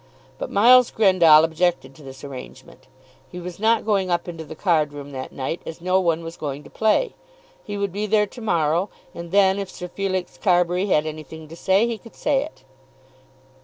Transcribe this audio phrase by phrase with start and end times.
[0.39, 2.87] But Miles Grendall objected to this arrangement.
[3.31, 6.37] He was not going up into the card room that night, as no one was
[6.37, 7.13] going to play.
[7.63, 11.55] He would be there to morrow, and then if Sir Felix Carbury had anything to
[11.55, 12.63] say, he could say it.